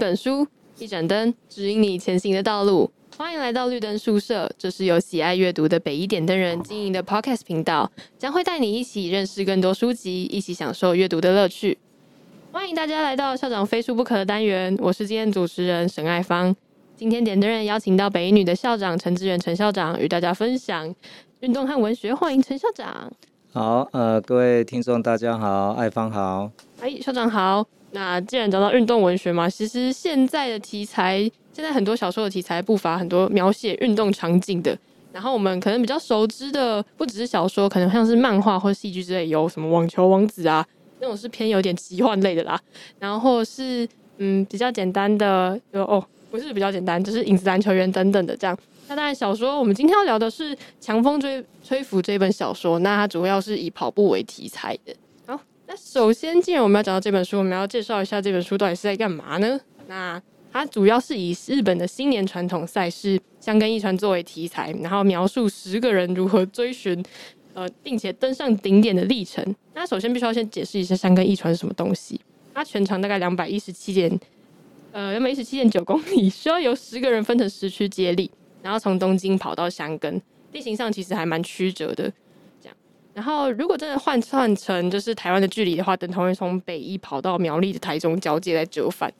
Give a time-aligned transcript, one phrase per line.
[0.00, 0.46] 一本书，
[0.78, 2.90] 一盏灯，指引你前行的道路。
[3.18, 11.76] 欢迎来到绿灯宿舍，这是由喜爱阅读的北一点灯人经营的 Podcast 频道，将会带你一起认识更多书籍，一起享受阅读的乐趣。
[12.50, 16.56] 欢迎大家来到校长非书不可的单元，我是今天主持人沈爱芳。
[16.96, 20.94] 今天点灯人邀请到北一女的校长陈志远陈校长与大家分享
[21.40, 23.12] 运动和文学，欢迎陈校长。
[23.52, 27.66] 好，呃，各位听众大家好，爱芳好，哎，校长好。
[27.92, 31.18] 那既然讲到运动文学嘛，其实现在的题材，
[31.52, 34.76] 现在很多小说的题材不乏很多描写运动场景的。
[35.12, 40.64] 然后我们可能比较熟知的，不只是小说，可能像是漫画或戏剧之类，有什么网球王子啊，
[41.00, 42.60] 那种是偏有点奇幻类的啦。
[43.00, 48.56] 然后是嗯比较简单的，就哦不是比较简单，就是影子篮球员等等的这样。
[48.86, 54.94] 那当然小说，我们今天要聊的是《强风吹吹拂》这本小说，那它主要是以跑步为题材的。
[55.70, 59.60] 那首先，既然我们要讲到这本书，我们要介绍一下这本书到底是在干嘛呢？
[59.86, 60.20] 那
[60.52, 67.00] 它主要是以日本的新年传统赛事箱根驿传作为题材，然后描述十个人如何追寻
[67.54, 69.54] 呃，并且登上顶点的历程。
[69.72, 72.20] 那首先必须要先解释一下箱根驿传是什么东西。
[72.52, 74.10] 它全长大概两百一十七点
[74.90, 78.28] 呃两百一十七点九公里，需要由十个人分成十区接力，
[78.60, 82.12] 然后从东京跑到箱根，地形上其实还蛮曲折的。
[83.20, 89.12] 然后，如果真的换算成就是台湾的距离的话，等同于从北一跑到苗栗的台中交界再折返。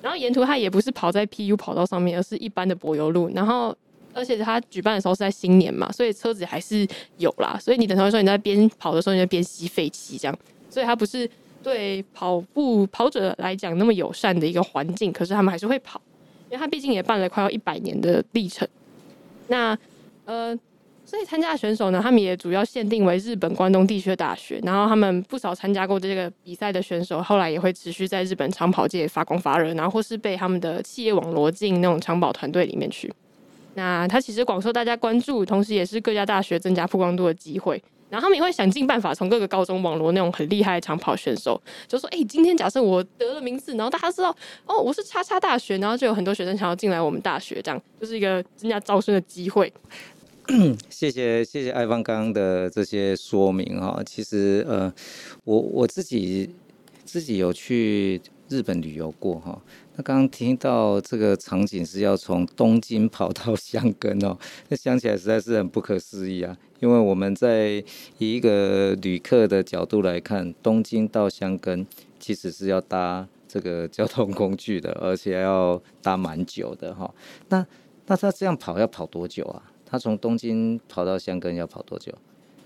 [0.00, 3.30] 然后沿途它也不是跑在 PU 跑道上面，而是一般的柏油路。
[3.34, 3.76] 然后，
[4.14, 7.58] 而且它举办的时候是在新年嘛，所以车子还是有啦。
[7.60, 10.34] 所以你等同于说你在边跑的时候，你就边吸废气这样。
[10.70, 11.28] 所以它不是
[11.62, 16.00] 对跑步跑者来讲那么友善的一个环境，可是他们还是会跑，
[16.48, 18.66] 因为它毕竟也办了快要一百年的历程。
[19.48, 19.76] 那
[20.24, 20.58] 呃。
[21.12, 33.12] 所以参加的选手呢，他们也主要限定为日本关东地区的大学，然后他们不少参加过这个比赛的选手，后来也会持续在日本长跑界发光发热，然后或是被他们的企业网罗进那种长跑团队里面去。
[33.74, 37.82] 那他其实广受大家关注，同时也是各家大学增加曝光度的机会。
[38.08, 44.34] 然后他们也会想尽办法从各个高中网罗那种很厉害的长跑选手，就说：“哎、今天假设我得了名次，然后大家知道
[44.64, 49.70] 哦，我是叉叉大学，然后就有很多学生想要进来我们大学，这样就是一个增加招生的机会。”
[50.90, 54.92] 谢谢谢谢爱芳刚刚的这些说明哈，其实呃，
[55.44, 56.50] 我我自己
[57.04, 59.62] 自己有去日本旅游过哈，
[59.94, 64.36] 那刚刚听到这个场景是要从东京跑到箱根哦，
[64.68, 67.82] 那想起来实在是很不可思议啊，因为我们在
[68.18, 71.86] 以一个旅客的角度来看，东京到箱根
[72.18, 77.14] 其实是要搭这个交通工具的，而且要搭蛮久的哈，
[77.48, 77.64] 那
[78.06, 79.70] 那他这样跑要跑多久啊？
[79.92, 82.10] 他从东京跑到香根要跑多久？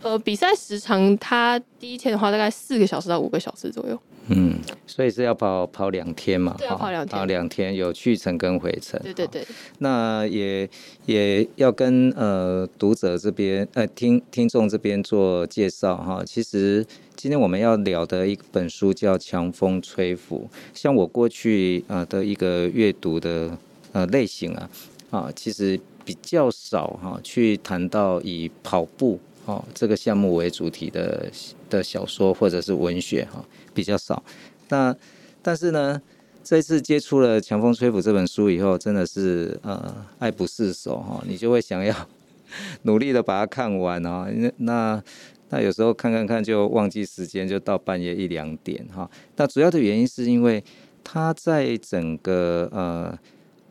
[0.03, 3.99] 呃，比赛时长，他第一天的话大概四个小时到五个小时左右。
[4.29, 4.55] 嗯，
[4.87, 6.55] 所以是要跑跑两天嘛？
[6.57, 7.19] 对，要跑两天。
[7.19, 9.01] 跑两天，有去程跟回程。
[9.03, 9.45] 对对对。
[9.79, 10.69] 那也
[11.07, 16.23] 也要跟呃读者这边呃听听众这边做介绍哈。
[16.25, 16.87] 其实
[17.17, 23.59] 今天我们要聊的一本书叫《强风吹拂》，像我过去呃的一个阅读的
[23.91, 24.71] 呃类型啊
[25.11, 25.81] 啊，其实。
[26.07, 31.29] 比较少哈，去谈到以跑步哦这个项目为主题的
[31.69, 33.45] 的小说或者是文学哈，
[33.75, 34.23] 比较少。
[34.69, 34.95] 那
[35.43, 36.01] 但是呢，
[36.45, 41.93] 这次接触了《强风吹拂》这本书以后，真的是呃爱不释手哈，你就会想要
[42.83, 44.29] 努力的把它看完啊。
[44.33, 45.03] 那那
[45.49, 49.11] 那有时候看看看就忘记时间，就到半夜一两点哈。
[49.35, 50.63] 那主要的原因是因为
[51.03, 53.19] 它在整个呃。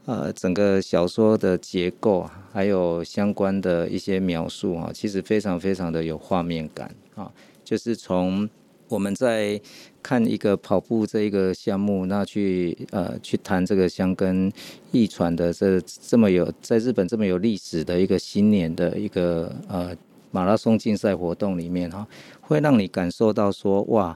[0.05, 7.31] 呃，整个小说的结构还有相关的一些描述啊，其实非常非常的有画面感啊。
[7.63, 8.47] 就是从
[8.87, 9.59] 我们在
[10.03, 14.53] 看一个跑步这一个项目，那去呃去谈这个箱根
[14.91, 19.95] 驿传的这这么有在日本这么有历史的一个新年的一个呃
[20.29, 22.07] 马拉松竞赛活动里面哈，
[22.41, 24.15] 会让你感受到说哇，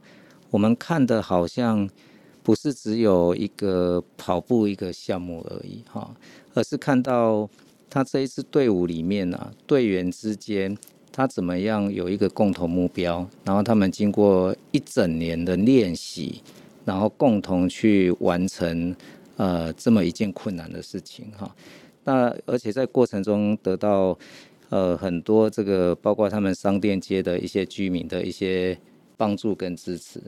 [0.51, 1.89] 我们看的好像。
[2.49, 6.09] 不是只有一个跑步一个项目而已哈，
[6.55, 7.47] 而是看到
[7.91, 10.75] 他这一支队伍里面啊，队员之间
[11.11, 16.41] 他怎么样有一个共同目标，然后他们经过一整年的练习，
[16.85, 18.95] 然后共同去完成
[19.37, 21.55] 呃这么一件困难的事情哈。
[22.03, 24.17] 那而且在过程中得到
[24.69, 28.75] 呃很多这个包括他们商店街的一些居民的一些
[29.15, 30.19] 帮助跟支持。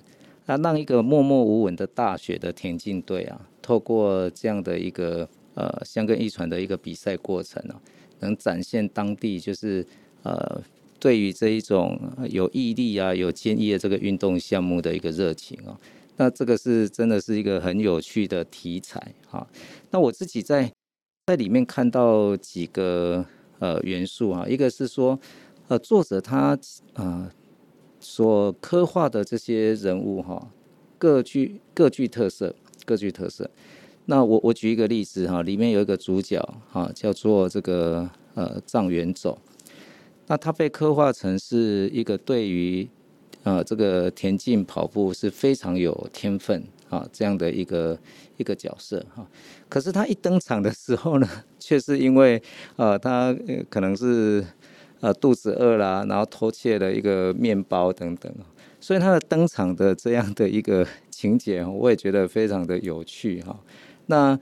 [0.45, 7.79] 那让一个默默无闻的大学的田径队啊，透过这样的一个呃相跟一传的一个比赛过程啊，
[8.19, 9.85] 能展现当地就是
[10.23, 10.61] 呃
[10.99, 11.99] 对于这一种
[12.29, 15.79] 有毅力啊、有坚毅的这个运动项目的一个热情啊。
[16.17, 19.47] 那这个是真的是一个很有趣的题材哈。
[19.89, 20.71] 那我自己在
[21.27, 23.25] 在里面看到几个
[23.59, 25.19] 呃元素啊，一个是说
[25.67, 26.57] 呃作者他
[26.93, 27.31] 呃
[28.01, 30.49] 所刻画的这些人物哈，
[30.97, 32.53] 各具各具特色，
[32.83, 33.49] 各具特色。
[34.05, 39.39] 那我我举一个例子哈，里面有一个主角哈，叫做这个呃藏元走。
[40.25, 42.87] 那他被刻画成是一个对于
[43.43, 47.97] 呃这个田径跑步是非常有天分啊这样的一个
[48.37, 49.27] 一个角色哈。
[49.69, 51.27] 可是他一登场的时候呢，
[51.59, 52.41] 却是因为
[52.77, 53.35] 呃他
[53.69, 54.43] 可能是
[55.01, 58.33] 呃肚子饿啦，然后偷窃了一个面包等等，
[58.79, 63.59] 所以他的登场的这样的一个情节，我也觉得非常的有趣哈。
[64.05, 64.39] 那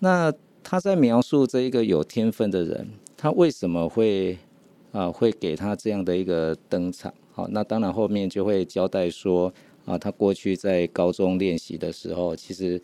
[0.00, 0.32] 那
[0.62, 4.38] 他在描述这一个有天分的人，他为什么会
[4.92, 7.12] 啊会给他这样的一个登场？
[7.32, 9.52] 好，那当然后面就会交代说
[9.84, 12.80] 啊，他过去在高中练习的时候，其实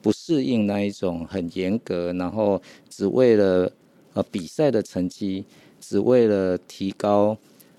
[0.00, 3.70] 不适应那一种很严格，然后只为了
[4.14, 5.44] 呃比赛的成绩，
[5.80, 7.36] 只为了提高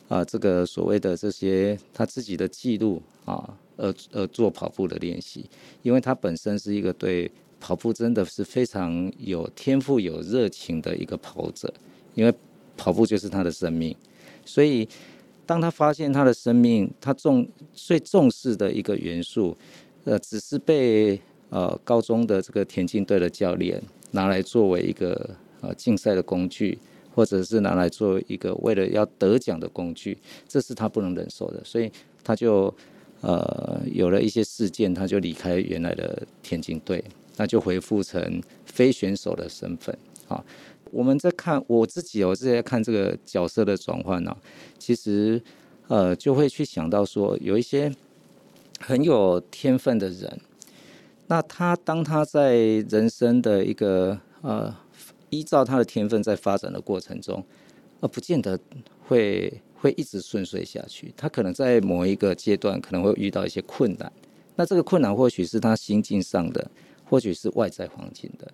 [0.10, 5.46] 啊这个所谓的这些他自己的记录啊，而而做跑步的练习，
[5.84, 7.32] 因为他本身是一个对。
[7.64, 11.72] 跑步真的是非常有天赋、有热情的一个跑者，
[12.16, 12.34] 因为
[12.76, 13.96] 跑步就是他的生命。
[14.44, 14.90] 所以，
[15.46, 19.56] 当他发现他的生命，他重最重视的一个元素，
[20.06, 21.22] 呃，只是被
[21.52, 25.30] 呃高中的这个田径队的教练拿来作为一个
[25.62, 26.80] 呃竞赛的工具，
[27.14, 30.18] 或者是拿来做一个为了要得奖的工具，
[30.48, 31.62] 这是他不能忍受的。
[31.64, 31.92] 所以，
[32.24, 32.74] 他就
[33.22, 37.04] 呃有了一些事件，他就离开原来的田径队。
[37.38, 39.98] 那就回复成非选手的身份
[40.28, 40.44] 啊！
[40.92, 44.38] 我们在看我自己，我自己在看这个角色的转换呢，
[44.78, 45.42] 其实
[45.88, 47.92] 呃就会去想到说，有一些
[48.80, 50.40] 很有天分的人，
[51.28, 52.58] 那他当他在
[52.90, 54.76] 人生的一个呃
[55.32, 57.44] 依照他的天分在发展的过程中，
[58.02, 58.60] 呃不见得
[59.08, 64.14] 会会一直顺遂下去，他可能在某一个阶段可能会遇到一些困难，
[64.56, 66.70] 那这个困难或许是他心境上的。
[67.12, 68.50] 或许是外在环境的，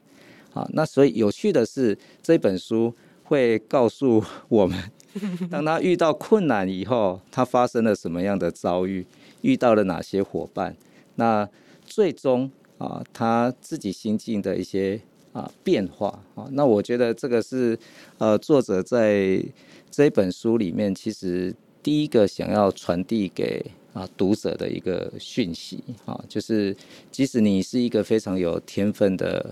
[0.50, 2.92] 好，那所以有趣的是，这本书
[3.24, 4.92] 会告诉我们，
[5.52, 9.06] 当他遇到困难以后，他发生了什么样的遭遇，
[9.42, 10.76] 遇到了哪些伙伴，
[11.18, 11.48] 那
[11.86, 12.50] 最终
[12.80, 15.00] 啊，他自己心境的一些
[15.38, 17.78] 啊变化啊，那我觉得这个是
[18.18, 19.44] 呃，作者在
[19.92, 21.54] 这本书里面，其实
[21.84, 23.64] 第一个想要传递给。
[23.94, 26.76] 啊，读者的一个讯息啊，就是
[27.10, 29.52] 即使你是一个非常有天分的，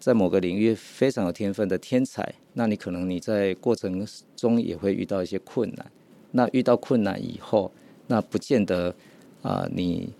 [0.00, 4.04] 在某个领域非常有天分的天才，那你可能你在过程
[4.34, 5.86] 中也会遇到一些困难。
[6.32, 7.70] 那遇到困难以后，
[8.08, 8.92] 那不见得
[9.42, 10.12] 啊，你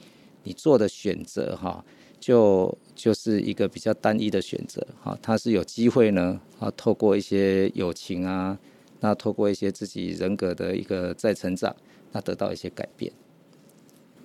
[0.45, 1.85] 你做的选择哈，
[2.21, 8.59] 就就是一个比较单一的选择哈，他是有机会呢啊，透过一些友情啊，
[8.99, 11.75] 那透过一些自己人格的一个再成长，
[12.11, 13.13] 那得到一些改变。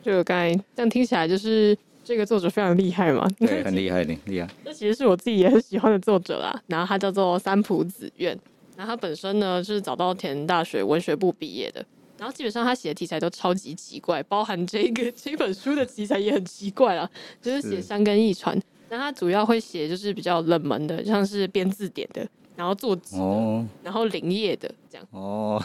[0.01, 3.29] 就刚才这样听起来，就是这个作者非常厉害嘛？
[3.37, 4.49] 对，很厉害的，厉害。
[4.65, 6.59] 这其实是我自己也很喜欢的作者啦。
[6.65, 8.35] 然后他叫做三浦子苑，
[8.75, 11.85] 然后他本身呢是早稻田大学文学部毕业的。
[12.23, 17.09] 然后基本上他写的题材都超级奇怪，包含这个这本书的题材也很奇怪啦，
[17.41, 18.57] 就是写山根一传。
[18.89, 22.25] 那他主要会写就是比较冷门的，像是编字典的。
[22.55, 25.61] 然后做哦，然后林业的这样哦，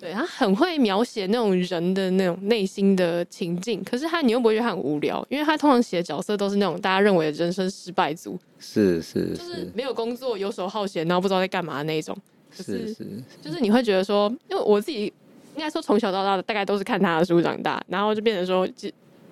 [0.00, 12.16] 对，他很会描写那种人的那种内心的情境，可是他你又不会觉得他很无聊，因为他通常写的角色都是那种大家认为的人生失败组，是是是，就是没有工作、游手好闲，然后不知道在干嘛的那种，
[12.52, 13.04] 是是，
[13.42, 15.12] 就是你会觉得说，因为我自己
[15.58, 18.68] 应该说从小到大的大概都是看他的书长大，然后就变成说。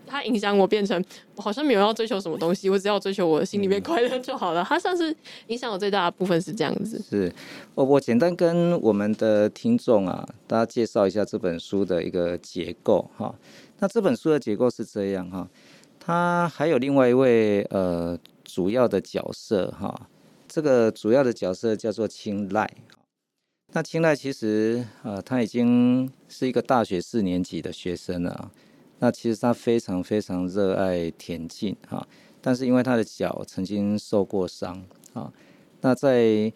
[0.09, 1.04] 他影响我变成
[1.35, 4.62] 我好像没有要追求什么东西，我只要追求我的心里面快乐就好了。
[4.62, 5.12] 他算是
[5.49, 7.02] 影响我最大的部分是这样子。
[7.11, 7.35] 是，
[7.75, 13.35] 我我简单跟我们的听众啊，大家介绍一下这本书的一个结构哈。
[13.80, 15.49] 那这本书的结构是这样哈，
[15.99, 19.92] 他还有另外一位呃主要的角色哈，
[20.47, 22.71] 这个主要的角色叫做青睐。
[23.76, 28.50] 那青睐其实呃他已经是一个大学四年级的学生了。
[29.00, 32.09] 那其实他非常非常热爱田径哈，
[32.40, 35.30] 但是因为他的脚曾经受过伤啊，
[35.83, 36.50] 那在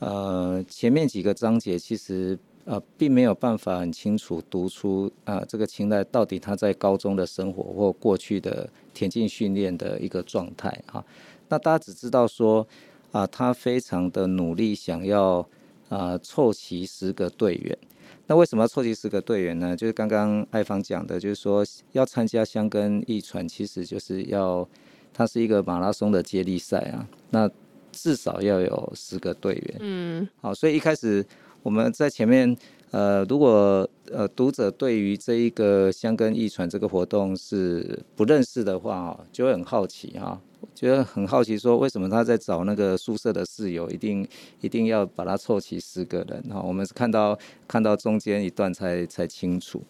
[0.00, 11.04] 呃前面几个章节其实呃并没有办法很清楚读出啊这个青睐到底他在高中的生活或过去的田径训练的一个状态哈，
[11.48, 12.66] 那大家只知道说
[13.12, 15.48] 啊他非常的努力想要
[15.88, 17.78] 啊凑齐十个队员。
[18.26, 19.76] 那为什么要凑齐十个队员呢？
[19.76, 24.66] 就是刚刚艾芳讲的，就是说要参加箱根驿传，其实就是要
[25.12, 27.06] 它是一个马拉松的接力赛啊。
[27.30, 27.50] 那
[27.92, 29.76] 至少要有十个队员。
[29.80, 31.24] 嗯，好，所以一开始
[31.62, 32.56] 我们在前面，
[32.90, 40.40] 呃，如果呃读者对于这一个箱根驿传这个活动是不认识的话，就会很好奇哈。
[40.74, 44.26] 觉得很好奇，说为什么他在找那个宿舍的室友，一定
[44.60, 46.60] 一定要把他凑齐十个人哈？
[46.60, 49.82] 我们是看到看到中间一段才才清楚。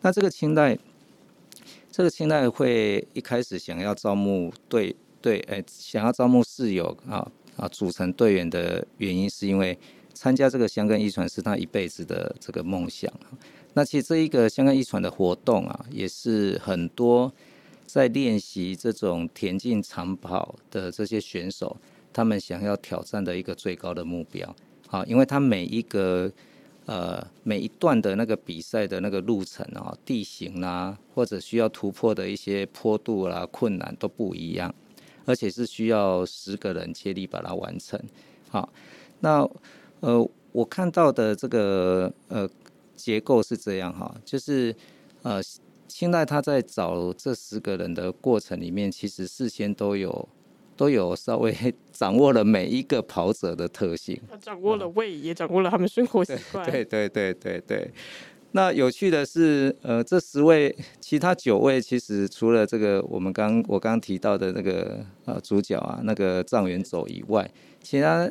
[0.00, 0.78] 那这个清代，
[1.90, 9.78] 这个清代会一开始想要招募队队，哎、想要招募室友啊啊组成队员的原因，是因为
[10.14, 13.12] 参加这个香根一传是他一辈子的这个梦想。
[13.74, 17.32] 那其实这一个香根一传的活动啊，也是很多。
[17.92, 21.76] 在练习这种田径长跑的这些选手，
[22.12, 24.54] 他们想要挑战的一个最高的目标，
[24.86, 26.30] 好，因为他每一个
[26.86, 34.72] 呃每一段的那个比赛的那个路程啊、地形啊，或者需要突破的一些坡度啦、困难都不一样，
[35.24, 38.00] 而且是需要十个人接力把它完成。
[38.48, 38.72] 好，
[39.18, 39.48] 那
[40.00, 42.48] 呃我看到的这个呃
[42.94, 44.74] 结构是这样哈，就是
[45.22, 45.42] 呃。
[45.90, 50.28] 清代他在找这十个人的过程里面，其实事先都有
[50.76, 51.52] 都有稍微
[51.92, 54.18] 掌握了每一个跑者的特性。
[54.30, 56.64] 他掌握了胃，也掌握了他们生活习惯。
[56.70, 57.90] 对对对对对。
[58.52, 67.50] 那有趣的是，呃，这十位其他九位，其实除了这个我们刚我刚刚提到的那个呃主角啊，那个藏元走以外，
[67.82, 68.30] 其他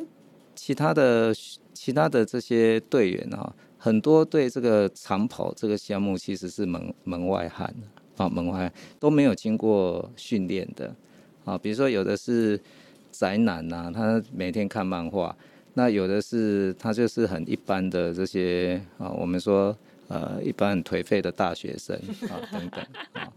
[0.54, 1.34] 其他的
[1.72, 3.54] 其他的这些队员啊。
[3.82, 7.74] 很多对这个长跑这个项目其实是门门外汉
[8.18, 10.94] 啊，门外都没有经过训练的
[11.46, 11.56] 啊。
[11.56, 12.60] 比如说有的是
[13.10, 15.34] 宅男呐、啊，他每天看漫画；
[15.72, 19.74] 那有的是他就是很一般的这些啊，我们说
[20.08, 21.96] 呃一般很颓废的大学生
[22.28, 22.84] 啊等等
[23.14, 23.32] 啊。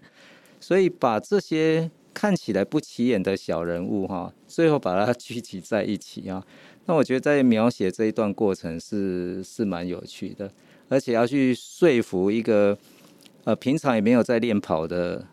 [0.60, 6.46] 所以把这些看起来不起眼的小人物哈、最后把它聚集在一起啊。
[6.86, 10.52] 那我觉得在描写这一段过程是是蛮有趣的，
[10.90, 12.78] 而且要去说服一个
[13.46, 15.26] 呃平常也没有在练跑的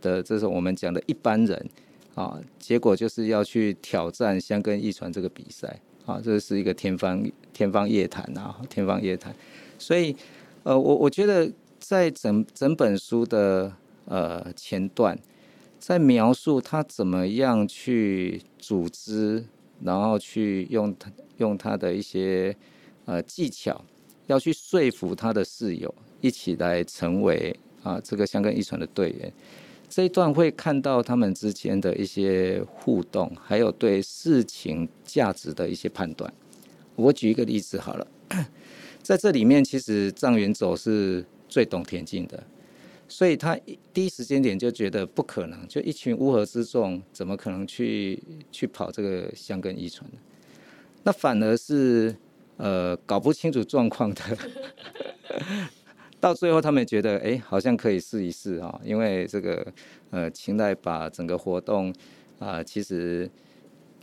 [0.00, 1.70] 的这种我们讲的一般人
[2.16, 9.32] 啊，结果就是要去挑战香根一传这个比赛啊，这是一个天方天方夜谭啊，天方夜谭。
[9.78, 10.16] 所以
[10.64, 13.72] 呃我我觉得在整整本书的
[14.06, 15.16] 呃前段，
[15.78, 19.44] 在描述他怎么样去组织。
[19.82, 22.54] 然后去用他用他的一些
[23.04, 23.84] 呃技巧，
[24.26, 29.32] 要去说服他的室友一起来成为啊这个香根驿传的队员。
[29.88, 36.30] 这一段会看到他们之间的一些互动，还有对事情价值的一些判断。
[36.94, 38.06] 我举一个例子好了，
[39.02, 42.42] 在这里面其实藏元走是最懂田径的。
[43.08, 43.58] 所以他
[43.92, 48.22] 第一时间点就觉得不可能，就一群乌合之众，怎么可能去
[48.52, 50.08] 去跑这个香根遗传？
[51.02, 52.14] 那反而是
[52.58, 54.22] 呃搞不清楚状况的，
[56.20, 59.66] 到最后他们觉得哎、好像可以试一试啊，因为这个
[60.10, 61.94] 呃清代把整个活动
[62.38, 63.28] 啊、其实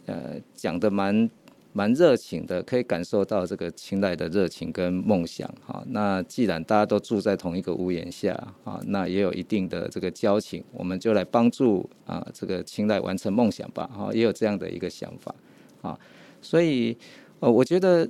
[0.08, 1.30] 呃讲得蛮。
[1.78, 5.84] 蛮热情的，可以感受到这个清代的热情跟梦想哈。
[5.90, 8.32] 那既然大家都住在同一个屋檐下
[8.64, 14.10] 啊，那也有一定的这个交情，我们就来帮助啊这个清代完成梦想吧哈。
[14.14, 15.36] 也有这样的一个想法
[15.82, 16.00] 啊。
[16.42, 16.98] 所以
[17.42, 18.10] 呃，我觉得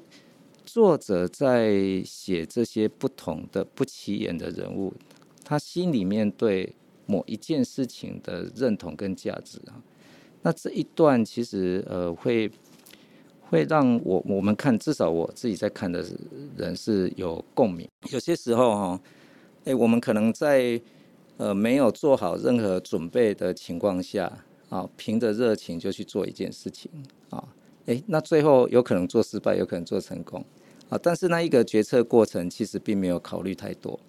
[0.63, 1.73] 作者在
[2.05, 4.93] 写这些不同的不起眼的人物，
[5.43, 6.71] 他心里面对
[7.07, 9.81] 某一件事情的认同跟价值啊，
[10.43, 12.51] 那这一段其实呃会。
[13.49, 16.03] 会让我我们看，至少我自己在看的
[16.57, 17.87] 人是有共鸣。
[18.11, 19.01] 有些时候哈，
[19.65, 20.81] 哎，我们可能在
[21.37, 24.31] 呃没有做好任何准备的情况下
[24.69, 26.91] 啊，凭着热情就去做一件事情
[27.29, 27.47] 啊，
[27.85, 30.43] 哎，那最后有可能做失败，有可能做成功
[30.89, 30.97] 啊。
[31.01, 33.99] 但是那一个决策过程其实并没有考虑太多。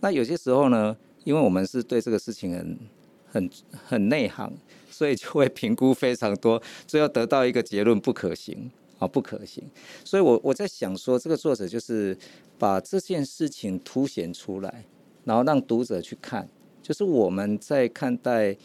[0.00, 2.78] 那有些时候呢，因为我们是对这个事情很
[3.26, 4.52] 很很内行。
[4.98, 9.62] 所以就会评估非常多，最后得到一个结论不可行啊，不可行。
[10.04, 12.18] 所以我我在想说，这个作者就是
[12.58, 14.84] 把这件事情凸显出来，
[15.22, 16.48] 然后让读者去看，
[16.82, 18.56] 就是我们在看待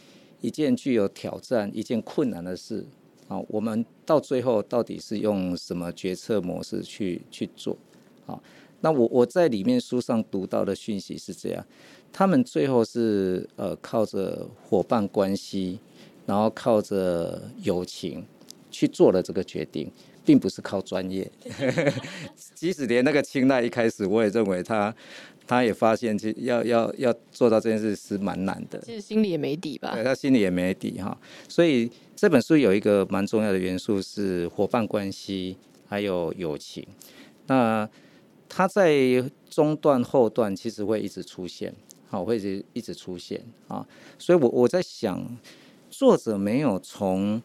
[0.42, 2.84] 一件具有挑战、一件困难的事
[3.28, 7.78] 啊，我们到最后到底是用什么决策模式去去做
[8.26, 8.42] 啊？
[8.82, 11.64] 那我我在里面书上读到的讯息是这样，
[12.12, 15.78] 他们最后是呃靠着伙伴关系。
[16.26, 18.26] 然后靠着友情
[18.72, 19.92] 去做了这个决定，
[20.24, 21.30] 并不是靠专业，
[22.56, 24.94] 即使连那个青睐一开始我也认为他，
[25.46, 29.92] 他也发现其实要要要做到这件事是蛮难的，其实心里也没底吧？
[29.94, 31.18] 对，他心里也没底哈。
[31.50, 36.86] 所以这本书有一个蛮重要的元素是伙伴关系，还有友情。
[37.48, 37.88] 那
[38.48, 41.74] 他在中段后段其实会一直出现，
[42.08, 43.86] 好，会一直一直出现啊。
[44.18, 45.22] 所以我我在想，
[46.04, 47.42] 作者没有从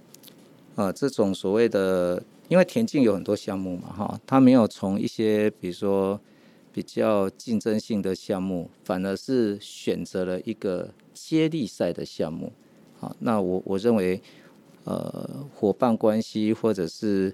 [0.74, 2.20] 啊这种所谓的。
[2.48, 6.18] 因为田径有很多项目嘛，哈，他没有从一些比如说
[6.72, 12.50] 比较竞争性的项目，反而是选择了一个接力赛的项目，
[12.98, 14.18] 好，那我我认为，
[14.84, 17.30] 呃，伙伴关系或者是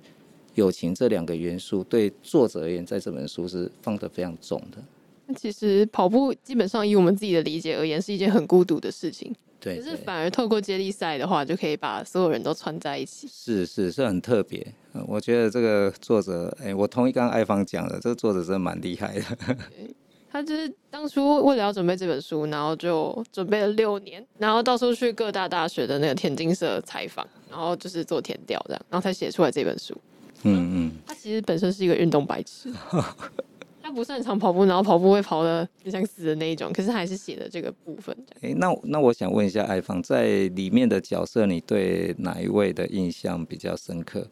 [0.57, 4.79] 友情这两个元素，对作者而言，在这本书是放得非常重的。
[5.27, 9.33] 那其实跑步基本上以我们自己的理解而言，是一件很孤独的事情。
[9.65, 13.27] 对，可是反而透过接力赛的话，就可以把所有人都串在一起。
[13.33, 14.63] 是是是很特别，
[15.07, 19.57] 我觉得这个作者，哎，我同意刚刚爱芳讲的，这个作者真的蛮厉害的。
[20.31, 29.97] 他就是当初为了要准备这本书，然后就准备了六年，然后到处去各大大学的那个田径社采访，然后就是做田调这样，然后才写出来这本书。
[30.43, 32.69] 嗯嗯，他其实本身是一个运动白痴。
[33.95, 38.17] 他不擅长跑步，然后跑步会跑的就像死的那一种，可是还是写的这个部分。
[38.41, 44.27] 哎、欸，那那我想问一下艾芳，在里面的角色，你对哪一位的印象比较深刻？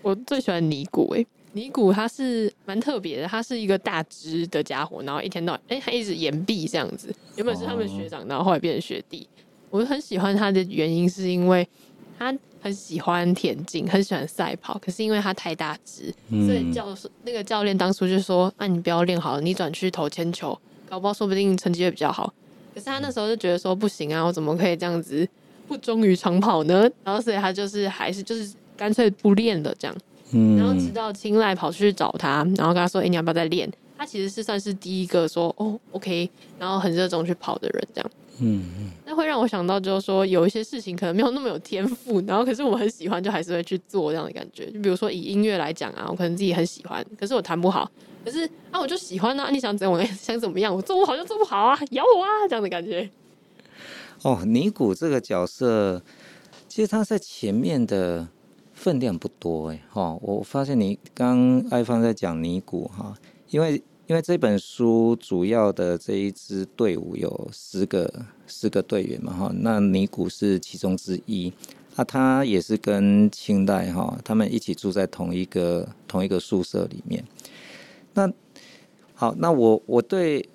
[0.00, 9.28] 我最喜欢尼古，哎，尼古他是蛮特别的，他是一个大只的家伙，然后一天到晚，哎、欸，他一直延毕这样子，原本是他们学长，然后后来变成学弟。
[9.68, 11.68] 我很喜欢他的原因是因为
[12.18, 12.34] 他。
[12.62, 20.56] 很喜欢田径，很喜欢赛跑，可是因为他太大只，嗯、所以教那个教练当初就说：“那、啊、你不要练好了，你转去投铅球，
[20.88, 22.32] 搞不好说不定成绩会比较好。”
[22.72, 25.28] 可是他那时候就觉得说：“不行啊，我怎么可以这样子
[25.66, 29.96] 不忠于长跑呢？”然后所以他就是还是就是干脆不练了这样。
[30.32, 38.10] 嗯、然后直到青睐跑去找他，然后跟他说：“哎、欸，你要不要再练？”他其实是算是第一个说：“哦，OK。”然后很热衷去跑的人这样。
[38.40, 44.70] 嗯嗯，会让我想到，就是说有一些事情可能没有那么有天赋，然后可是我很喜欢，就还是会去做这样的感觉。
[44.70, 47.90] 就比如说以音乐来讲啊，我可能自己很喜欢，可是我弹不好，
[48.24, 50.06] 可是啊我就喜欢啊，你想怎样？
[50.06, 50.74] 想怎么样？
[50.74, 53.08] 我做不好就做不好啊，咬我啊这样的感觉。
[54.22, 56.02] 哦，尼古这个角色，
[56.68, 58.28] 其实他在前面的
[58.72, 60.16] 分量不多哎哈。
[60.22, 63.14] 我发现你刚爱芳在讲尼古哈，
[63.50, 63.82] 因为。
[64.12, 68.12] 因为这本书主要的这一支队伍有十个
[68.46, 71.50] 十个队员嘛哈，那尼古是其中之一，
[71.96, 77.24] 啊，他也是跟清代哈他们一起住在同一个同一个宿舍里面。
[78.12, 78.30] 那
[79.14, 80.46] 好，那我我对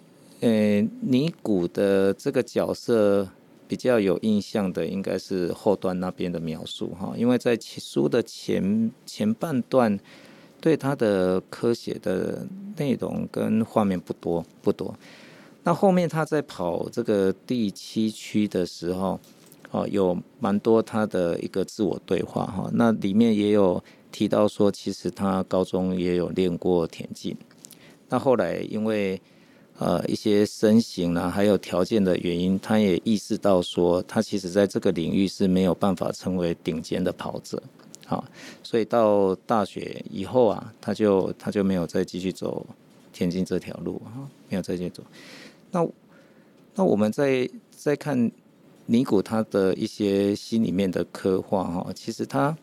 [0.41, 3.27] 呃尼古的这个角色
[3.67, 9.99] 比较有印象的，应该是后端那边的描述哈，因为在书的前前半段。
[10.59, 14.93] 对他的科学的内容跟画面不多不多，
[15.63, 19.19] 那后面他在跑这个第七区的时候，
[19.71, 22.69] 哦，有蛮多他的一个自我对话哈。
[22.73, 27.35] 那里面也有提到说，其实他高中也有练过田径，
[28.09, 29.21] 那后来因为
[29.77, 37.61] 呃一些身形啊还有条件的原因，他也意识到说，他其实在这个领域是没有办法成为顶尖的跑者。
[38.09, 38.23] 好，
[38.63, 42.65] 所以到大学以后啊，他就他就没有再继续走
[43.11, 45.03] 田径这条路啊，没有再继续走。
[45.71, 45.85] 那
[46.73, 48.31] 那我们再再看
[48.85, 52.57] 尼古他的一些心里面的刻画哈，其实他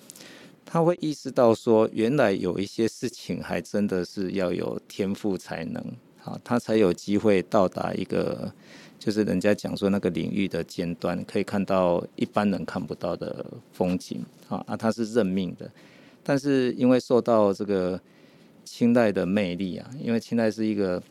[0.65, 5.85] 他会意识到说，原来有一些事情还真的是要有天赋才能，
[6.25, 8.51] 啊，他才有机会到达一个。
[9.05, 15.71] 就是人家讲说那个领域的尖端，可以看到一般人看不到的风景啊啊，他是认命的，
[16.23, 18.01] 但是因为受到这个
[18.65, 21.03] 清代的魅力啊，因为清代是一个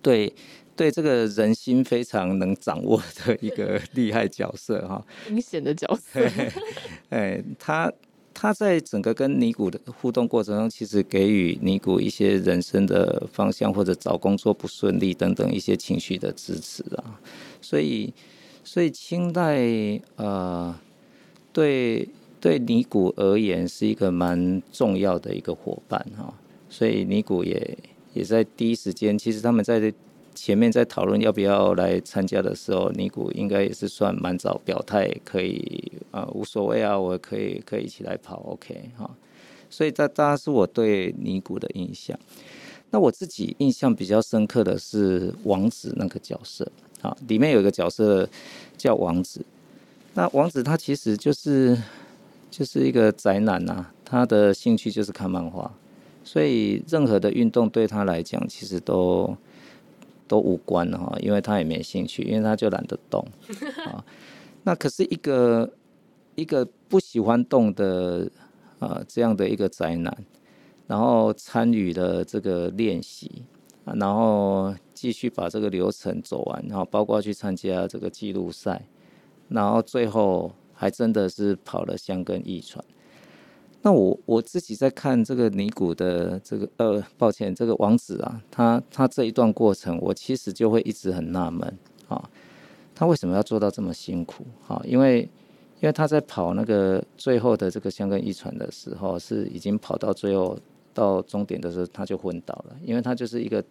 [0.00, 0.32] 对
[0.76, 6.20] 对这个人心非常能掌握的一个 厉害角色哈，阴险的角色，
[7.10, 7.92] 哎，他。
[8.40, 17.20] 他在整个跟尼古的互动过程中，其实给予尼古一些人生的方向，或者找工作不顺利等等一些情绪的支持啊。
[17.60, 18.10] 所以，
[18.64, 19.60] 所以清代
[20.16, 20.74] 呃，
[21.52, 22.08] 对
[22.40, 26.32] 对尼古而言是一个蛮重要的一个伙伴哈。
[26.70, 27.78] 所以尼古也
[28.14, 29.92] 也在第一时间，其实他们在。
[30.34, 39.10] 前面在讨论要不要来参加的时候，尼古应该也是算蛮早表态，可以啊、呃，无所谓啊，我可以可以一起来跑，OK 哈。
[39.68, 42.18] 所以这当然是我对尼古的印象。
[42.90, 46.66] 那我自己印象比较深刻的是王子那个角色
[47.02, 48.28] 啊，里面有一个角色
[48.76, 49.44] 叫王子。
[50.14, 51.78] 那王子他其实就是
[52.50, 55.70] 就是一个宅男呐、啊，他的兴趣就是看漫画，
[56.24, 59.36] 所以任何的运动对他来讲其实都
[60.30, 63.26] 都无关哈，因为他也没兴趣，因为他就懒得动
[63.90, 64.04] 啊。
[64.62, 65.68] 那可是一个
[66.36, 68.30] 一个不喜欢动的
[68.78, 70.24] 啊这样的一个宅男，
[70.86, 73.42] 然后参与了这个练习，
[73.84, 78.86] 然后继续把这个流程走完，然后包括去参加这个记录赛，
[79.48, 82.84] 然后最后还真的是跑了香根一传。
[83.82, 92.28] 那我我自己在看这个尼古的这个呃，抱歉，这个王子啊，他他这一段过程，我其实就会一直很纳闷啊，
[92.94, 94.82] 他为什么要做到这么辛苦啊？
[94.84, 95.22] 因为
[95.80, 100.58] 因为他在跑那个最后的这个香根一传的时候，是已经跑到最后
[100.92, 103.64] 到终点的时候，他就昏倒了，因为他就是一个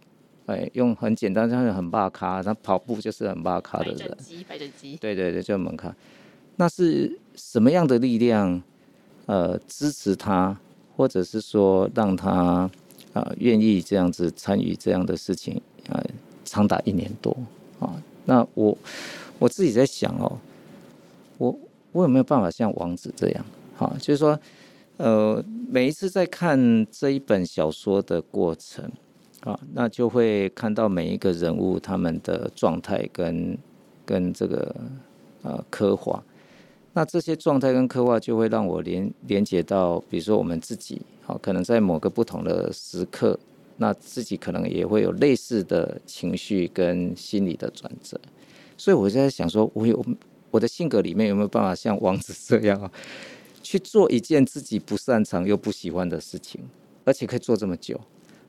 [0.48, 4.18] 哎，用很简单，他很霸咖，他跑步就是很霸咖的人，
[5.00, 5.96] 对对对，就门槛。
[6.56, 8.64] 那是什么样的力量？
[9.30, 10.58] 呃，支持他，
[10.98, 12.68] 或者是说让他
[13.14, 16.04] 啊、愿意这样子参与这样的事情，呃，
[16.44, 17.38] 长达一年多
[17.80, 17.94] 啊。
[18.26, 18.76] 那我
[19.38, 20.36] 我自己在想哦，
[21.38, 21.60] 我
[21.92, 23.46] 我有没有办法像王子这样？
[23.78, 24.40] 哈，就是说，
[24.98, 28.92] 呃，每一次在看这一本小说的过程
[29.42, 33.56] 啊，那就会看到每一个人物他们的状态跟
[34.08, 34.76] 跟这个
[35.44, 36.24] 呃刻画。
[36.94, 43.40] 那这些状态跟刻画就会让我连连接到，比如说我们自己，好，可能在某个不同的时刻，
[43.78, 48.20] 那自己可能也会有类似的情绪跟心理的转折。
[48.76, 50.04] 所以我就在想说，我有
[50.50, 52.92] 我的性格里面有没有办法像王子这样啊，
[53.62, 56.60] 去做一件自己不擅长又不喜欢的事情，
[57.06, 58.00] 而且可以做这么久，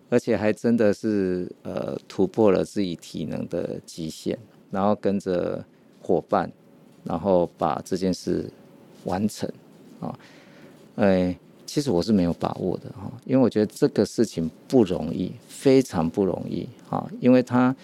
[0.08, 4.38] 而且还真的是呃突破了自己体能的极限，
[4.70, 5.62] 然后跟着
[6.00, 6.50] 伙伴。
[7.04, 8.50] 然后把这件事
[9.04, 9.50] 完成
[10.00, 10.18] 啊，
[10.96, 11.36] 哎，
[11.66, 17.74] 其实我是没有把握的哈，因为我觉得这个事情不容易，非常不容易啊，因为他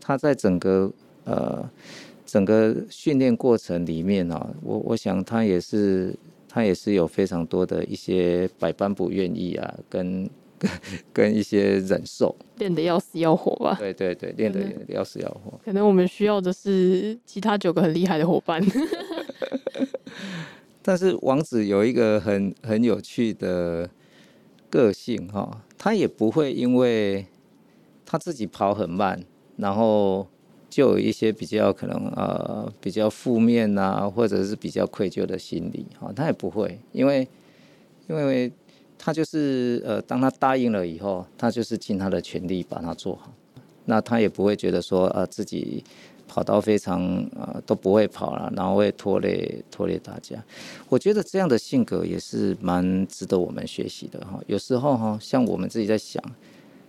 [0.00, 0.92] 他在整个
[1.24, 1.68] 呃
[2.24, 6.14] 整个训练过程里面呢，我我想他也是
[6.48, 10.28] 他也是有非常多的一些百般不愿意啊，跟。
[11.12, 13.76] 跟一些忍受，练得要死要活吧？
[13.78, 15.58] 对对对，练得要死要活。
[15.64, 18.62] 可能我们需要的是其他九个很厉害的伙伴。
[20.82, 23.88] 但是王子有一个很很有趣的
[24.68, 27.24] 个性哈，他也不会因为
[28.04, 29.24] 他自己跑很慢，
[29.56, 30.26] 然后
[30.68, 37.26] 就有一些比较可能呃比较负面啊，或者是比较愧疚的心理哈，他也不会，因为
[38.08, 38.50] 因为。
[39.04, 43.30] 他就是呃，当他答应了以后，他就是尽他的全力把它做好。
[43.84, 45.84] 那他也不会觉得说啊、自己
[46.26, 47.04] 跑到非常
[47.36, 50.42] 啊、呃、都不会跑了，然后会拖累拖累大家。
[50.88, 54.40] 我觉得这样的性格也是蛮值得我们学习的哈。
[54.46, 56.24] 有时候哈，像我们自己在想，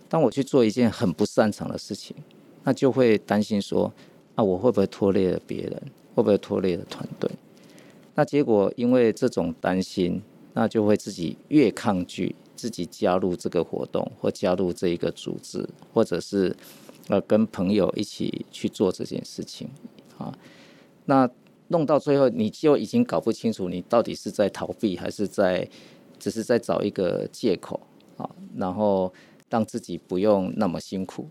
[0.07, 2.15] 当我去做一件很不擅长的事情，
[2.63, 3.91] 那就会担心说
[4.35, 5.73] 啊，我会不会拖累了别人，
[6.15, 7.29] 会不会拖累了团队？
[8.13, 10.23] 那结果因为这种担心。
[10.57, 16.55] 那就会自己越抗拒自己加入这个活动，或加入这一个组织，或者是
[17.09, 19.69] 呃跟朋友一起去做这件事情
[20.17, 20.33] 啊。
[21.03, 21.29] 那
[21.67, 25.67] 弄到最后，你就已经搞不清楚你到底是在逃避，还是在
[26.17, 27.81] 只是在找一个借口
[28.15, 29.13] 啊，然后
[29.49, 31.29] 让自己不用那么辛苦。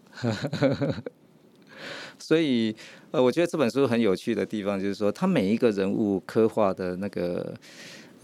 [2.19, 2.77] 所以
[3.11, 7.55] 呃，我觉得这本书很有趣的地方就是说，他每一个人物刻画的那个。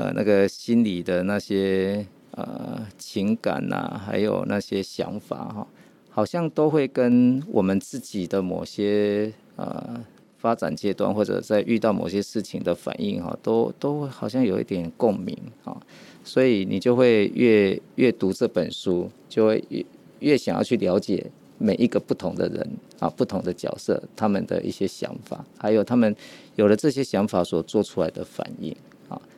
[0.01, 5.67] 呃，那个心里的那些呃情感呐、还有那些想法哈，
[6.09, 10.03] 好像都会跟我们自己的某些呃
[10.39, 15.77] 发展阶段，或者在遇到某些事情的反应哈，都都好像有一点共鸣啊，
[16.25, 19.85] 所以你就会越越读这本书，就会越
[20.21, 22.67] 越想要去了解每一个不同的人
[23.01, 26.17] 啊，不同的角色，他们的一些想法，还有他们
[26.57, 28.75] 有了这些想法所做出来的反应。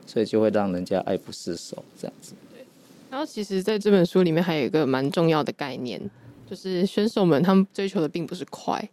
[0.06, 2.34] 所以就会让人家爱不释手，这样子。
[2.52, 2.64] 对。
[3.10, 6.00] 然后其实在这本书里面还有一个蛮重要的概念，
[6.48, 8.88] 就是选手们他们追求的并不是快，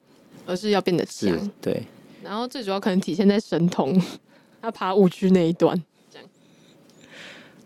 [0.45, 1.51] 而是要变得强。
[1.61, 1.83] 对。
[2.23, 3.99] 然后最主要可能体现在神童
[4.61, 5.81] 他爬五区那一段。
[6.11, 6.27] 这样。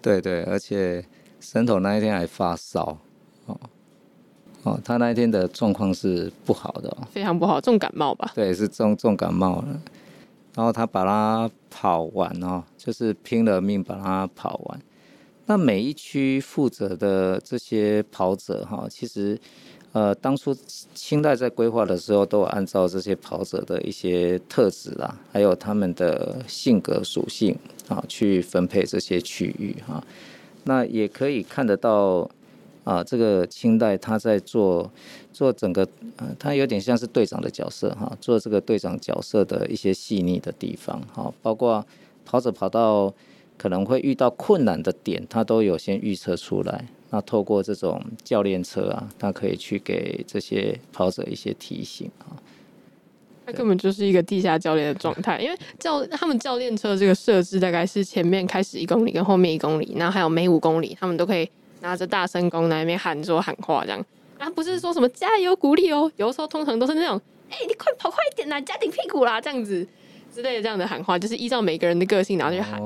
[0.01, 1.03] 对对，而且
[1.39, 2.97] 神童那一天还发烧
[3.47, 3.59] 哦
[4.63, 8.31] 哦，他那一天的状况是不好的哦，非常不好，重感冒吧？
[8.35, 9.81] 对，是重重感冒了。
[10.55, 14.79] 然后他把它跑完哦，就是拼了命把它跑完。
[15.45, 19.37] 那每一区负责的这些跑者哈，其实
[19.91, 20.55] 呃当初
[20.93, 27.57] 清代在规划的时候，都有按照这些跑者的一些特质啦，还有他们的性格属性
[27.89, 30.01] 啊，去分配这些区域哈。
[30.63, 32.29] 那也可以看得到
[32.83, 34.91] 啊，这个清代他在做
[35.31, 41.85] 做整个，呃，他有点像是队长的角色哈，做这个队长角色的一些细腻的地方，哈，包括
[42.25, 43.13] 跑者跑到
[43.57, 46.85] 可能会遇到困难的点，他都有先预测出来。
[47.09, 52.33] 那透过这种教练车啊，他可以去给这些跑者一些提醒啊。
[53.45, 61.47] 他根本就是一个地下教练的状态，因为教他们教练车这个设置大概是前面开始一公里跟后面一公里，然后还有每五公里他们都可以
[61.83, 64.03] 拿着大声公在那边喊说喊话这样，
[64.39, 69.87] 然后不是说什么加油鼓励哦，有的时候通常都是那种哎、欸、你快跑快一点啦，加紧屁股啦这样子
[70.33, 72.81] 之类的这样的喊话，就是依照每个人的个性然后去喊，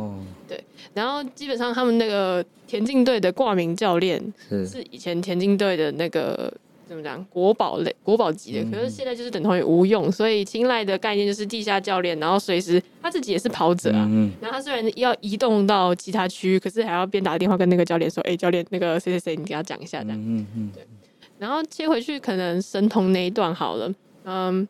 [0.47, 0.61] 对，
[0.93, 6.51] 然后基本上他们那个田径队的挂名教练是以前田径队的那个。
[6.87, 7.21] 怎么讲？
[7.25, 10.11] 国宝类、国宝级的，可是现在就是等同于无用。
[10.11, 14.09] 所以青睐的概念就是地下教练，然后随时他自己也是跑者啊。
[14.39, 20.17] 然后他虽然要移动到其他区域，可是还要边打电话跟那个教练说：“哎，教练，那个谁谁谁，你给他讲一下。”这样。
[20.17, 20.71] 嗯嗯。
[20.73, 20.87] 对。
[21.37, 23.93] 然后切回去，可能神童那一段好了。
[24.23, 24.67] 嗯，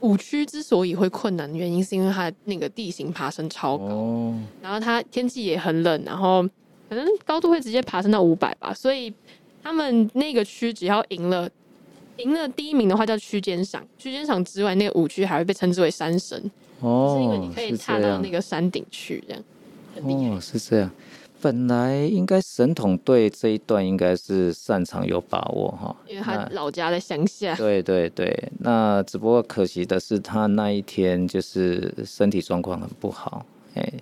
[0.00, 6.42] 五区之所以会困难的原因，是因为它那个地形爬升超高，哦、然后它天气也很冷，然后
[6.88, 9.12] 可能高度会直接爬升到五百吧，所以。
[9.64, 11.50] 他们那个区只要赢了，
[12.18, 16.38] 赢了第一名的话叫区间赏，区间赏之外，那个五区还会被称之为山神，
[16.80, 19.42] 哦，是因为你可以踏到那个山顶去，这样。
[20.02, 20.90] 哦，是这样。
[21.40, 27.54] 本来应该神统队这一段应该是擅长有把握哈，因为他老家在乡下。
[27.54, 33.92] 对对对，那只不过可惜的是他那一天就是身体状况很不好，哎。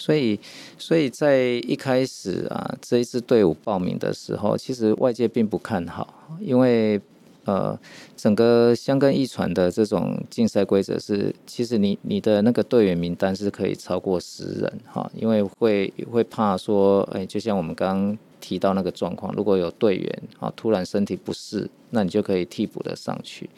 [0.00, 0.40] 所以，
[0.78, 6.98] 所以在一开始啊，这一支队伍报名的时候，其实外界并不看好，因为
[7.44, 7.78] 呃，
[8.16, 23.50] 整个箱根一传的这种竞赛规则是，其实你你的那个队员名单是可以超过十人哈，因为会会怕说，哎，就像我们刚刚提到那个状况，如果有队员啊突然身体不适，那你就可以替补的上去，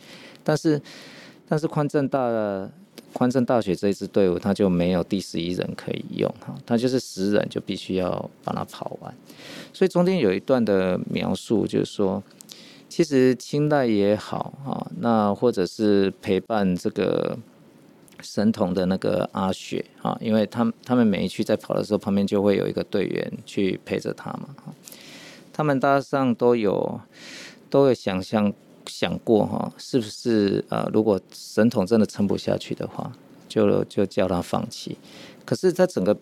[0.42, 0.82] 但是
[1.48, 2.18] 但是宽正大。
[3.12, 9.14] 宽政大学这一支队伍，他就没有第十一人可以用哈，他就是十人就必须要把它跑完。
[9.72, 12.22] 所以中间有一段的描述，就是说，
[12.88, 17.38] 其实清代也好啊，那或者是陪伴这个
[18.20, 24.48] 神童的那个阿雪啊，因为他们他们每一区在跑的时候，旁边就会有一个队员去陪着他嘛。
[25.52, 27.00] 他们大上都有
[27.68, 28.52] 都有想象。
[28.86, 33.12] 想过哈，是不是呃，如果神童真的撑不下去的话，
[33.48, 34.96] 就就叫他放弃。
[35.44, 36.16] 可是他整个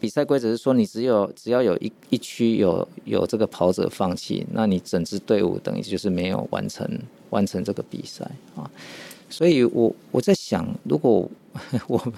[0.00, 6.88] 比赛规则是说，你只有只要有一一区有有这个跑者放弃，那你整支队伍等于就是没有完成
[7.30, 8.70] 完成这个比赛啊。
[9.30, 11.28] 所以我我在想，如果
[11.88, 12.14] 我们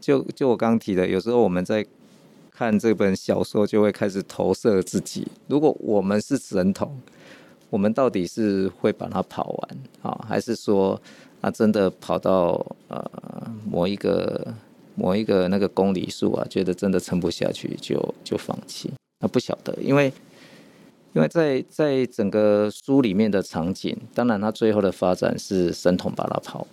[0.00, 1.84] 就就我刚刚提的，有时候我们在
[2.50, 5.26] 看这本小说，就会开始投射自己。
[5.46, 7.00] 如果我们是神童。
[7.70, 11.00] 我们到底是会把它跑完啊，还是说
[11.40, 13.02] 啊，真的跑到呃
[13.64, 14.52] 某一个
[14.96, 18.90] 某一个那个公里数啊，觉得真的撑不下去就就放弃？
[19.20, 20.12] 那不晓得，因为
[21.12, 26.66] 因为在在整个书里面的场景，当然它最后的发展是神童把它跑，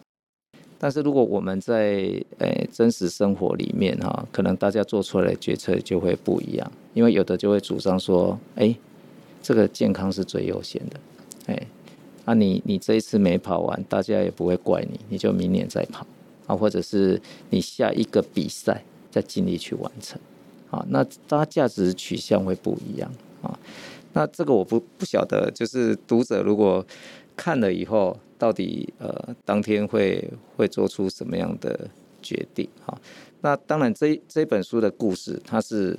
[0.80, 8.76] 但是如果我们在诶、真实生活里面哈、可能大家做出来的决策就会不一样，因为有的就会主张说，哎、
[9.48, 11.00] 这个健康是最优先的，
[11.46, 11.68] 哎，
[12.26, 16.06] 啊你，你这一次没跑完，大家也不会怪你，你就明年再跑
[16.48, 20.20] 啊，或者是你下一个比赛再尽力去完成，
[20.70, 23.10] 啊，那大家价值取向会不一样
[23.42, 23.58] 啊。
[24.12, 26.86] 那这个我不不晓得，就是读者如果
[27.38, 31.90] 看了以后，到底呃当天会会做出什么样的
[32.22, 33.00] 决定啊？
[33.40, 35.98] 那当然这这本书的故事，它是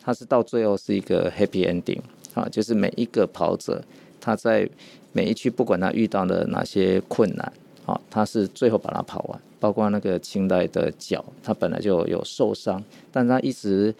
[0.00, 2.00] 它是到最后是一个 happy ending。
[2.34, 3.82] 啊，就是每一个跑者，
[4.20, 4.68] 他在
[5.12, 7.52] 每一区，不管他遇到了哪些困难，
[7.84, 9.40] 啊，他是最后把它跑完。
[9.60, 13.94] 包括那个清代的脚，他本来就有受伤，但他一直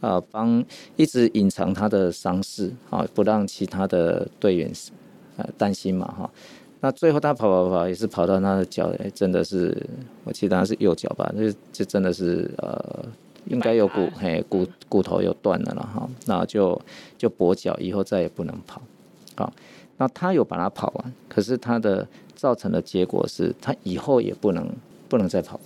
[0.00, 0.64] 啊帮，
[0.96, 4.72] 一直隐藏他的伤势，啊，不让其他的队员
[5.36, 6.30] 呃担心嘛，哈。
[6.80, 9.86] 那最后他跑跑跑，也是跑到他的脚，哎，真的是，
[10.24, 13.04] 我记得他是右脚吧，就就真的是呃。
[13.46, 16.80] 应该有骨，嘿，骨骨头有断了了哈，那就
[17.18, 18.80] 就跛脚，以后再也不能跑。
[19.34, 19.52] 好，
[19.96, 24.70] 那他有把它跑完，可是他的造成的结果是他以后也不能
[25.08, 25.58] 不能再跑。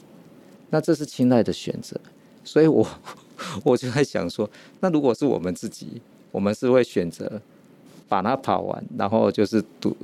[0.70, 2.00] 那这是清代的选择，
[2.44, 2.86] 所以我
[3.62, 4.48] 我就在想说，
[4.80, 6.00] 那如果是我们自己，
[6.32, 7.40] 我们是会选择
[8.08, 9.96] 把它跑完，然后就是赌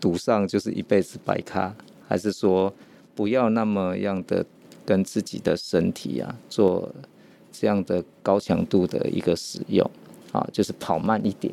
[0.00, 1.74] 赌上就是一辈子白咖，
[2.06, 2.72] 还是说
[3.14, 4.44] 不要那么样的
[4.84, 6.94] 跟自己的身体啊做。
[7.58, 9.88] 这样的高强度的一个使用，
[10.32, 11.52] 啊，就是跑慢一点，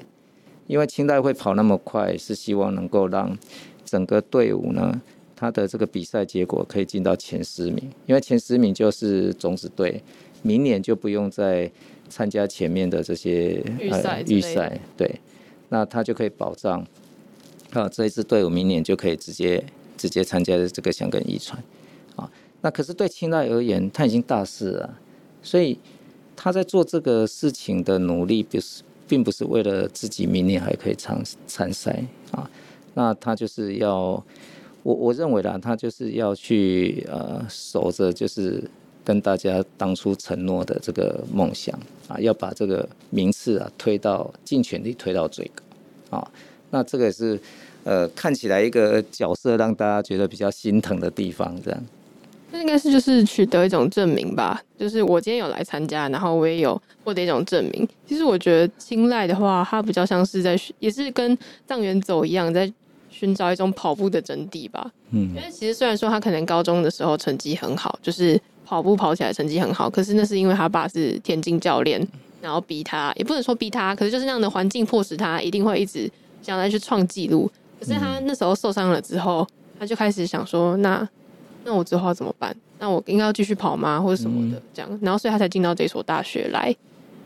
[0.68, 3.38] 因为清代会跑那么快，是希望能够让
[3.86, 5.02] 整个队伍呢，
[5.36, 10.02] 他的这个比赛结果可以进到前十名，因为前十名就是种子队，
[10.42, 11.72] 明年就不用再
[12.10, 15.20] 参加前面的这些预赛预赛，对，
[15.70, 16.86] 那他就可以保障
[17.72, 19.64] 啊，这一支队伍明年就可以直接
[19.98, 21.62] 直接参加这个香港一传
[22.16, 22.30] 啊。
[22.62, 24.98] 那可是对青代而言，他已经大四了，
[25.44, 25.78] 所以
[26.36, 32.50] 他在做这个事情的努力，不是并不是为了自己明年还可以参参赛啊。
[32.96, 34.24] 那他就是要，
[34.82, 38.64] 我我认为啦，他就是要去呃守着，就是
[39.04, 41.78] 跟大家当初承诺的这个梦想
[42.08, 46.32] 啊，要把这个名次啊推到尽全力推到最高啊。
[46.72, 47.40] 那这个也是
[47.84, 51.84] 呃看起来一个角色让大家觉得比较心疼的地方，这样。
[52.54, 57.88] 那应该是就是取得一种证明吧，就是我今天有来参加，然后我也有获得一种证明。
[58.08, 61.36] 其实我觉得青睐的话，它比较像是在，也是跟
[61.66, 62.72] 藏原走一样，在
[63.10, 64.92] 寻找一种跑步的真谛吧。
[65.10, 72.08] 嗯，因为其实虽然说他可能高中的时候成绩很好，就是跑步跑起来成绩很好，可是那是因为他爸是田径教练，
[72.40, 76.08] 然后逼他，也不能说逼他，可是就是那样的环境迫使他一定会一直
[76.44, 77.50] 想来去创纪录。
[77.80, 79.48] 可是他那时候受伤了之后，
[79.80, 81.10] 他就开始想说那。
[81.64, 82.56] 那我之后要怎么办？
[82.80, 85.00] 那我应该要继续跑吗，或者什么的这样？
[85.02, 86.76] 然后所以他才进到这所大学来。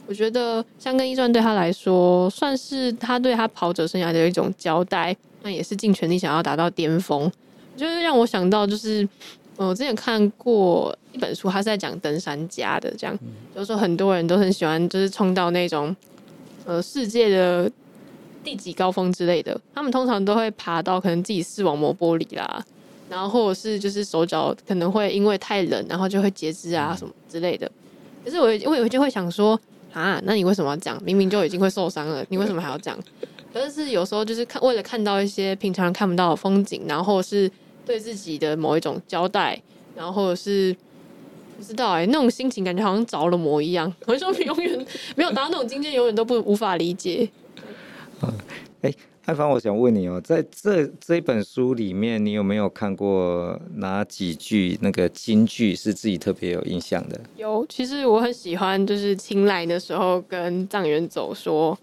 [0.06, 5.15] 我觉得香根一传对他来说，算是他对他跑者生涯的一种交代。
[5.43, 7.32] 那也是尽全力想要达到巅峰。
[7.76, 9.08] 就是让我想到，就是
[9.56, 13.17] 我之前看过一本书，他是在讲登山家的，这样
[13.54, 15.95] 就是说很多人都很喜欢，就是冲到那种
[16.65, 17.69] 呃世界的
[18.43, 19.60] 第几高峰之类的。
[19.76, 22.65] 他们通常都会爬到可能自己视网膜玻璃啦。
[23.10, 27.72] 然后或者是就是手脚可能会因为太冷，然后就会截肢啊什么之类的。
[28.26, 29.60] 可是我我有就会想说
[29.93, 31.02] 啊，那你为什么要这样？
[31.04, 33.00] 明明就已经会受伤了，你为什么还要这样？
[33.54, 37.50] 可是有时候就是看为了看到一些平常人看不到的风景，然后是
[37.86, 39.60] 对自己的某一种交代，
[39.96, 40.76] 然后或者是
[41.58, 43.91] 不知道哎、欸，那种心情感觉好像着了魔一样。
[44.06, 47.30] 我说永远没有达到那种境界，永远都不无法理解。
[48.22, 48.34] 嗯，
[48.82, 48.93] 哎。
[49.28, 57.20] 艾芳，我想问你哦，在这这一本书里面，你有没有看过哪几句那个金句是自己特别有印象的？
[57.36, 61.78] 有，其实我很喜欢，就是青睐的时候跟藏原走说，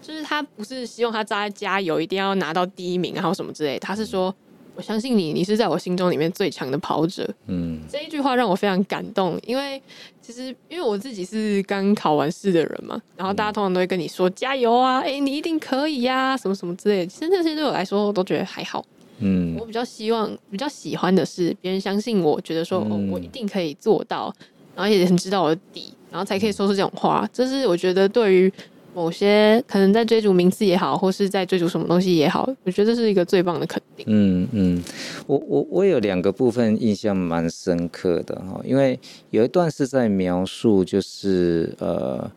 [0.00, 4.34] 就是他不是希望他在加油，一定要拿到第一名，然后什么之类，他是说。
[4.78, 7.26] 我相信你，你是在我心中里面最强的跑者。
[7.46, 9.82] 嗯，这一句话让我非常感动，因为
[10.26, 17.06] 其实因为我自己是刚考完试的人嘛，然后大家通常都会跟你说加油啊，哎、欸，你一定可以呀、啊，什么什么之类的。
[17.06, 18.84] 其实那些对我来说，我都觉得还好。
[19.20, 24.34] 嗯，我比较希望、比较喜欢的是别人相信我，觉得说、嗯、哦，我一定可以做到，
[24.74, 27.28] 然后也很知道我的底，然后才可以说出这种话。
[27.32, 28.52] 这是我觉得对于。
[28.96, 34.06] 某些可能在追逐名次也好，或是在追逐什么东西也好，我觉得这是一个最棒的肯定。
[34.08, 34.82] 嗯嗯，
[35.26, 42.30] 我我我有两个部分印象蛮深刻的哈，因为有一段是在描述，就是呃，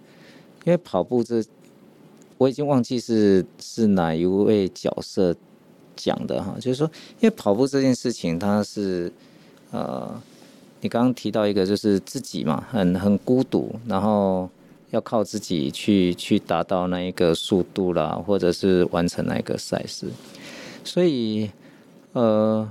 [0.66, 1.42] 因为跑步这
[2.38, 5.34] 我已经忘记是是哪一位角色
[5.96, 6.86] 讲的哈，就是说，
[7.22, 9.10] 因为跑步这件事情，它是
[9.72, 10.22] 呃，
[10.82, 14.50] 你刚刚提到一个就是自己嘛，很很孤独，然后。
[14.92, 20.08] 要靠自己去去达到那一个速度啦，或者是完成那一个赛事。
[20.84, 21.50] 所以，
[22.14, 22.68] 呃，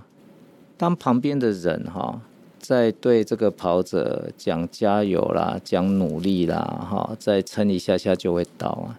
[0.76, 2.20] 当旁边的人哈，
[2.59, 6.57] 在对这个跑者讲加油啦、讲努力啦，
[6.90, 8.98] 哈，再撑一下下就会到啊。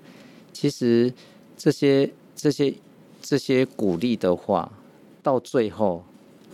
[0.53, 1.11] 其实
[1.57, 2.73] 这些这些
[3.21, 4.71] 这些鼓励的话，
[5.21, 6.03] 到最后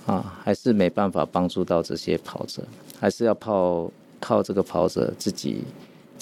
[0.07, 2.63] 啊，还是没办法帮助到这些跑者，
[2.99, 5.63] 还是要靠靠这个跑者自己。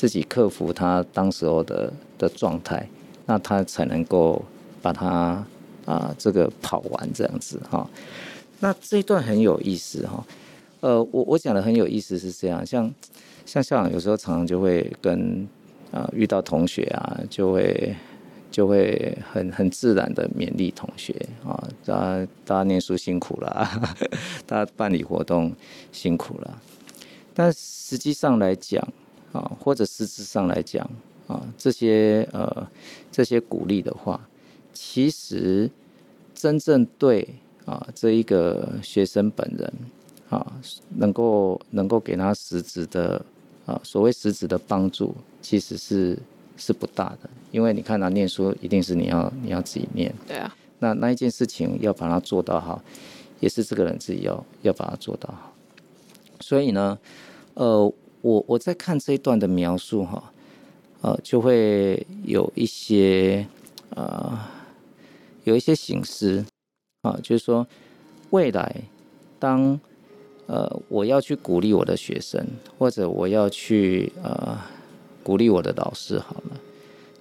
[0.04, 2.86] 自己克服他当时候的的状态，
[3.26, 4.44] 那他才能够
[4.82, 5.42] 把他
[5.86, 7.90] 啊、这个跑完这样子哈。
[8.60, 10.22] 那这一段很有意思哈。
[10.82, 12.94] 呃，我我讲的很有意思是这样，像
[13.46, 15.48] 像校长有时候常常就会跟
[15.90, 17.96] 啊、遇到同学啊，就会
[18.52, 23.66] 就会很很自然的勉励同学啊，大家大家念书辛苦了，
[24.46, 25.56] 大家办理活动
[25.94, 26.62] 辛苦了，
[27.34, 28.86] 但实际上来讲。
[29.34, 30.88] 啊，或者实质上来讲，
[31.28, 32.68] 啊，这些呃
[33.12, 34.22] 这些鼓励的话，
[34.72, 35.68] 其实
[36.36, 37.28] 真正对
[37.66, 39.74] 啊这一个学生本人
[40.30, 40.56] 啊，
[40.96, 43.26] 能够能够给他实质的
[43.66, 46.16] 啊所谓实质的帮助，其实是
[46.56, 52.80] 是不大的，因为你看他念书一定是你要你要自己念，对啊，那那一件事情要把它做到好，
[53.40, 55.52] 也是这个人自己要要把它做到好，
[56.40, 57.00] 所以呢，
[57.56, 57.92] 呃。
[58.24, 60.32] 我我在看这一段的描述哈，
[61.02, 63.46] 呃，就会有一些
[63.90, 64.40] 呃，
[65.44, 66.46] 有一些省思
[67.02, 67.68] 啊，就是说
[68.30, 68.82] 未来
[69.38, 69.78] 当
[70.48, 72.48] 呃我要去鼓励我的学生，
[72.80, 74.58] 或者我要去呃
[75.22, 76.60] 鼓励我的老师，好了，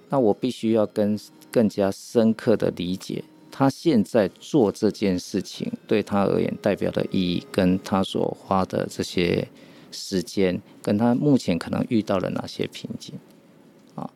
[0.07, 1.19] 那我必须要跟
[1.51, 3.21] 更加深刻的理解。
[3.51, 9.45] 他现在做这件事情对他而言代表的意义，跟他所花的这些
[9.93, 13.15] 时间，跟他目前可能遇到了哪些瓶颈
[13.95, 14.09] 啊？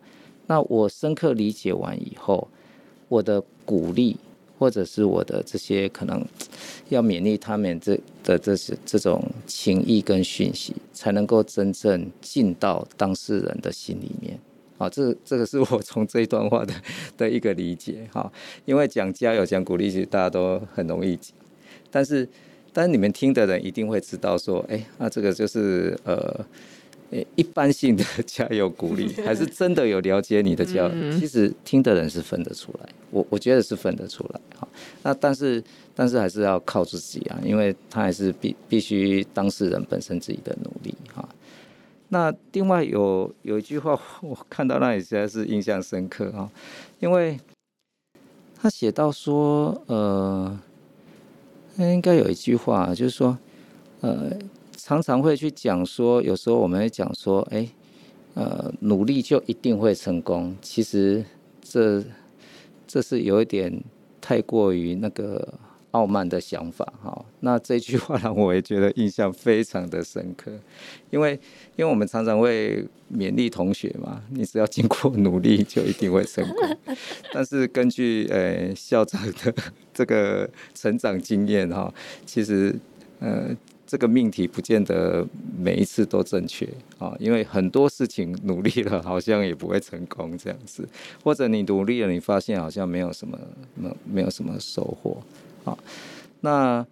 [0.47, 2.47] 那我深刻理解完以后，
[3.07, 4.17] 我的鼓励
[4.57, 6.25] 或者是我的这些可能
[6.89, 14.39] 要勉励他们这的这些这种情谊跟讯息，才能够真正进到当事人的心里面。
[14.80, 16.73] 好，这这个是我从这一段话的
[17.17, 18.32] 的一个理解哈，
[18.65, 21.17] 因为讲加油、讲鼓励，其实大家都很容易，
[21.89, 22.28] 但是，
[22.78, 26.45] 但是你们听的人一定会知道说，哎，那这个就是呃，
[27.36, 30.91] 一般性的加油鼓励， 还是真的有了解你的加油？
[31.19, 34.67] 其实听的人是分得出来，我我觉得是分得出来哈。
[35.01, 35.63] 那但是
[35.95, 41.28] 但是还是要靠自己啊，因为他还是必必须当事人本身自己的努力哈。
[42.09, 46.47] 那另外有有一句话，我看到那里实在是印象深刻啊，
[46.99, 47.39] 因为
[48.61, 50.59] 他写到说，呃，
[51.78, 53.38] 那应该有一句话，就是说，
[54.01, 54.32] 呃，
[54.75, 57.69] 常常会去讲说，有时候我们会讲说，哎，
[58.34, 61.23] 呃，努力就一定会成功，其实
[61.61, 62.03] 这
[62.86, 63.82] 这是有一点
[64.19, 65.47] 太过于那个。
[65.92, 70.52] 傲慢的想法，哈，那这句话让我也觉得印象非常的深刻，
[71.10, 71.32] 因为
[71.76, 76.78] 因为我们常常会勉励同学嘛，你只要经过努力就一定会成功，
[77.34, 79.54] 但是根据呃校长的
[79.94, 81.92] 这个成长经验哈，
[82.26, 82.76] 其实
[83.20, 83.56] 呃
[83.88, 85.26] 这个命题不见得
[85.58, 86.68] 每一次都正确
[87.00, 90.88] 啊，因为很多事情努力了好像也不会成功这样子，
[91.24, 93.40] 或者你努力了你发现好像没有什么
[93.76, 95.18] 没没有什么收获。
[95.68, 95.78] 好，
[96.39, 96.86] 那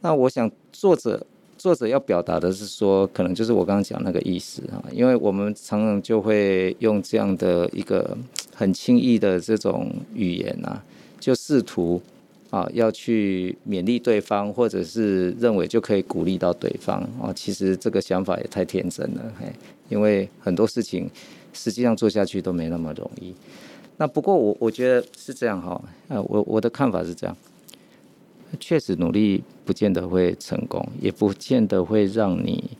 [0.00, 1.26] 那我想作者
[1.58, 8.16] 作者要表达的是说，可能就是我刚刚讲那个意思啊，因为我们常常就会用这样的一个
[8.54, 10.82] 很轻易的这种语言啊，
[11.20, 12.00] 就试图
[12.48, 17.30] 啊要去勉励对方，或者是认为就可以鼓励到对方啊。
[17.34, 19.52] 其实这个想法也太天真了，嘿，
[19.90, 21.10] 因为很多事情
[21.52, 23.34] 实际上做下去都没那么容易。
[23.98, 27.36] 那不过我我觉得是这样哈，呃，我我的看法是这样。
[28.56, 32.70] 确实努力不见得会成功，也不见得会让你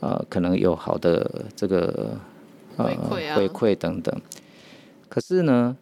[0.00, 2.18] 呃可能有好的这个
[2.76, 4.14] 呃回馈、啊、回馈等等。
[5.08, 5.76] 可是呢，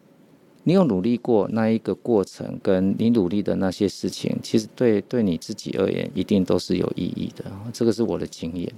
[0.63, 7.45] 你有努力过那一个过程，跟你努力的那些事情，其实对对你自己而言，一定都是有意义的。
[7.73, 8.71] 这个是我的经验。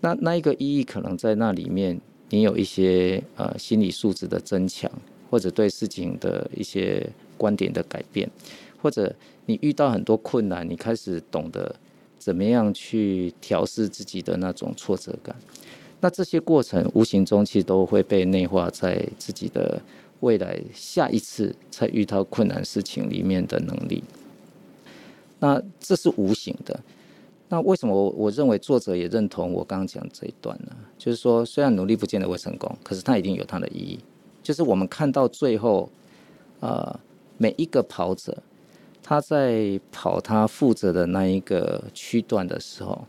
[0.00, 4.90] 那那一个意义可能在那里面，你有一些呃心理素质的增强，
[5.30, 8.30] 或者对事情的一些观点的改变，
[8.82, 9.14] 或者。
[9.46, 11.74] 你遇到很多困难，你开始懂得
[12.18, 15.34] 怎么样去调试自己的那种挫折感。
[16.00, 19.80] 那这些过程无形中其实都会被内化在自己的
[20.20, 24.04] 未来下一次再遇到困难事情里面的能力。
[25.38, 26.78] 那这是无形的。
[27.48, 30.72] 那为什么我我认为作者也认同我刚刚讲这一段呢？
[30.98, 33.98] 就是说，虽然努力不见得会成功，可是它一定有它的意义。
[34.42, 35.88] 就是我们看到最后，
[36.60, 36.98] 呃，
[37.38, 38.36] 每一个跑者。
[39.08, 43.06] 他在跑他负责的那一个区段的时候，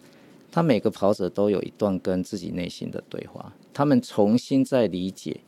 [0.51, 3.51] 他每个跑者都有一段跟自己内心的对话。
[3.73, 5.39] 他们重新在理解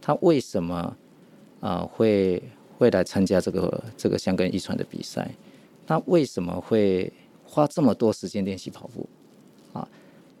[0.00, 0.96] 他为什么
[1.60, 2.40] 啊、会
[2.78, 5.28] 会来参加这个这个香根一传的比赛，
[5.84, 7.12] 他为什么会
[7.44, 9.08] 花这么多时间练习跑步
[9.72, 9.88] 啊？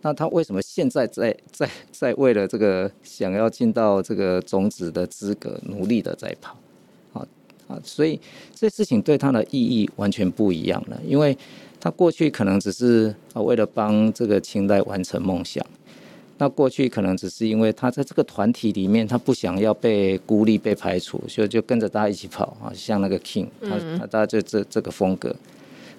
[0.02, 6.56] 那他为什么现在在在在为了这个想要进到这个种子的资格努力的在跑？
[7.68, 8.20] 啊，所以
[8.54, 11.36] 这事情对他的意义完全不一样了，因为
[11.80, 15.64] 他过去可能只是啊为了帮这个清代完成梦想，
[16.38, 25.34] 那过去可能只是因为他在这个团体里面，他不想要被孤立、被排除，所以就跟着大家一起跑啊，像那个 King，他他大家就这这个风格。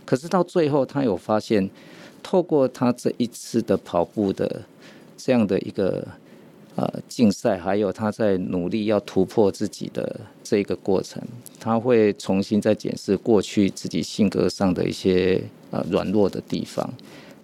[0.05, 1.69] 可是到最后，他有发现，
[2.23, 4.61] 透过他这一次的跑步的
[5.17, 6.07] 这样的一个。
[6.77, 11.19] 呃，竞赛还有他在努力要突破自己的这个过程，
[11.59, 16.87] 他会重新再检视过去自己性格上的一些呃软弱的地方。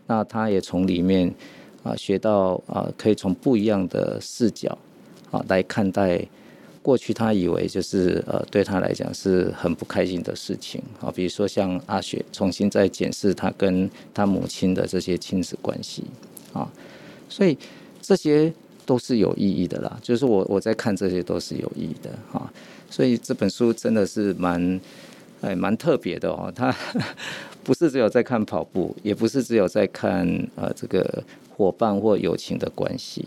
[0.05, 1.33] 那他也从里面
[1.81, 4.77] 啊、学到啊、可以从不一样的视角
[5.31, 6.23] 啊、来看待
[6.83, 16.03] 过去他以为就是呃对他来讲是很不开心的事情啊、比如说像阿雪重新再检视他跟他母亲的这些亲子关系
[16.53, 16.71] 啊、
[17.27, 17.57] 所以
[17.99, 18.53] 这些。
[18.85, 19.99] 都是有意义的啦。
[20.01, 22.51] 就是我我在看这些都是有意义的哈，
[22.89, 24.79] 所以这本书真的是蛮
[25.41, 26.51] 哎蛮特别的哦。
[26.55, 26.75] 它
[27.63, 31.23] 不是只有在看跑步，也不是只有在看呃这个
[31.55, 33.25] 伙伴或友情的关系，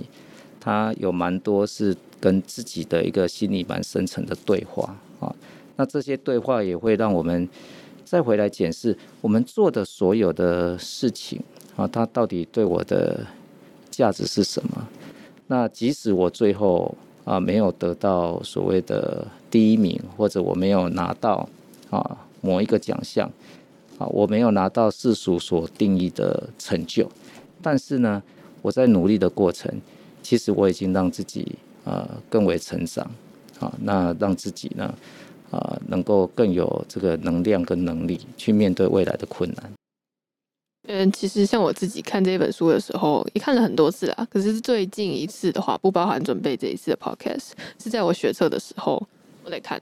[0.60, 5.34] 它有蛮多是跟自己的一个心理蛮深层的对话啊。
[5.76, 7.48] 那这些对话也会让我们
[8.04, 11.42] 再回来检视我们做的所有的事情
[11.76, 13.26] 啊，它到底对我的
[13.90, 14.88] 价值是什么？
[15.48, 16.94] 那即使我最后
[17.24, 21.48] 啊没有得到所谓的第一名，或者我没有拿到
[21.90, 23.30] 啊某一个奖项
[23.98, 27.08] 啊，我没有拿到世俗所定义的成就，
[27.62, 28.22] 但是呢，
[28.62, 29.72] 我在努力的过程，
[30.22, 33.08] 其实我已经让自己啊更为成长
[33.60, 34.92] 啊，那让自己呢
[35.50, 39.72] 啊能够更有这个能量跟能力去面对未来的困难。
[40.88, 44.26] 嗯，其实像我自己看这本书的时候，也看了很多次啊。
[44.30, 47.50] 可是最近一次的话，不包含准备这一次的 podcast，
[47.82, 49.02] 是在我学测的时候
[49.44, 49.80] 我在看。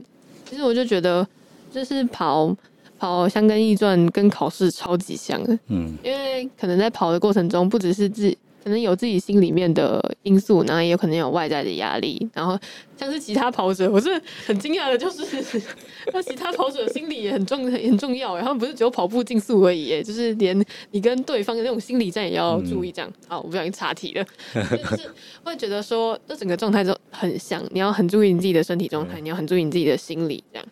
[0.49, 1.27] 其实我就觉得，
[1.73, 2.57] 就是跑
[2.99, 5.59] 跑香根易传跟考试超级像的。
[5.69, 8.35] 嗯，因为可能在跑的过程中，不只是自
[8.65, 12.59] 可能有自己心里面的因素，然后也有可能有外在的压力，然后
[12.97, 15.63] 像是其他跑者，我是很惊讶的，就是
[16.15, 20.59] 那其他跑者心理也很重很重要，然后不是只有跑步竞速而已，就是连
[20.93, 22.91] 你跟对方的那种心理战也要注意。
[22.91, 25.11] 这样，好，我不小心岔题了， 就是
[25.45, 30.67] 会觉得说，这整个状态都很像，你要很注意你自己的身体状态，你要很注意你自己的心理，这样，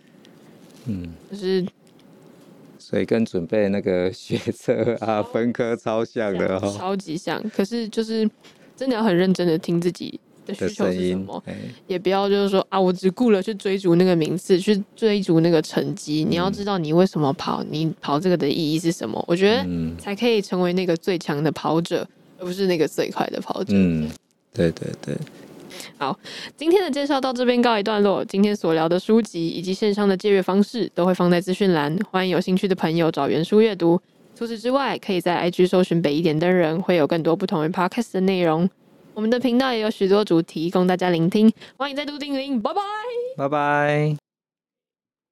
[0.87, 1.63] 嗯，就是。
[2.93, 7.43] 所以跟准备那个学测啊分科超像的哦，超级像。
[7.57, 8.29] 可是就是
[8.77, 11.43] 真的要很认真的听自己的需求是什么，
[11.87, 16.23] 也不要就是说啊，我只顾了去追逐那个名次，去追逐那个成绩。
[16.29, 19.25] 你要知道你为什么跑，你跑这个的意义是什么？
[19.27, 19.67] 我觉得
[19.99, 22.07] 才可以成为那个最强的跑者，
[22.39, 23.73] 而不是那个最快的跑者。
[23.75, 24.11] 嗯，
[24.53, 25.17] 对对对。
[26.03, 26.19] 好，
[26.57, 28.25] 今天的介绍到这边告一段落。
[28.25, 34.01] 今天所聊的书籍以及线上的借阅方式都会放在资讯栏，欢迎有兴趣的朋友找原书阅读。
[34.35, 38.69] 除此之外，可以在 IG 搜寻北一点灯人，会有更多不同于 Podcast 的内容。
[39.15, 42.81] 我们的频道也有许多主题供大家聆听，欢迎再度订阅，拜拜，
[43.37, 44.22] 拜拜。